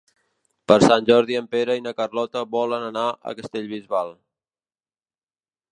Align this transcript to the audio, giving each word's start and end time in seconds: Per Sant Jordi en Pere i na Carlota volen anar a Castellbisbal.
Per 0.71 0.77
Sant 0.83 1.05
Jordi 1.09 1.37
en 1.41 1.49
Pere 1.51 1.75
i 1.79 1.83
na 1.89 1.93
Carlota 1.99 2.43
volen 2.57 2.87
anar 2.89 3.05
a 3.11 3.35
Castellbisbal. 3.41 4.13